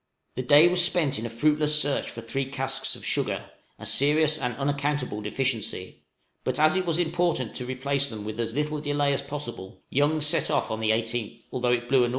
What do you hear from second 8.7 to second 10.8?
delay as possible, Young set off on